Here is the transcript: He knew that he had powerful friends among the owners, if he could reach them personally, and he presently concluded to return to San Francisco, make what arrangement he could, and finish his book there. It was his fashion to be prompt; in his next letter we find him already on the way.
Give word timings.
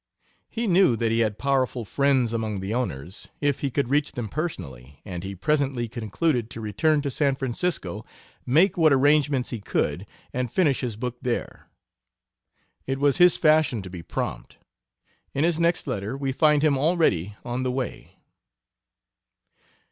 He 0.49 0.65
knew 0.65 0.95
that 0.95 1.11
he 1.11 1.19
had 1.19 1.37
powerful 1.37 1.85
friends 1.85 2.33
among 2.33 2.59
the 2.59 2.73
owners, 2.73 3.27
if 3.39 3.59
he 3.59 3.69
could 3.69 3.87
reach 3.89 4.13
them 4.13 4.29
personally, 4.29 4.99
and 5.05 5.23
he 5.23 5.35
presently 5.35 5.87
concluded 5.87 6.49
to 6.49 6.59
return 6.59 7.03
to 7.03 7.11
San 7.11 7.35
Francisco, 7.35 8.03
make 8.43 8.75
what 8.77 8.91
arrangement 8.91 9.49
he 9.49 9.59
could, 9.59 10.07
and 10.33 10.51
finish 10.51 10.79
his 10.81 10.95
book 10.95 11.17
there. 11.21 11.69
It 12.87 12.97
was 12.97 13.17
his 13.17 13.37
fashion 13.37 13.83
to 13.83 13.91
be 13.91 14.01
prompt; 14.01 14.57
in 15.35 15.43
his 15.43 15.59
next 15.59 15.85
letter 15.85 16.17
we 16.17 16.31
find 16.31 16.63
him 16.63 16.79
already 16.79 17.35
on 17.45 17.61
the 17.61 17.69
way. 17.71 18.17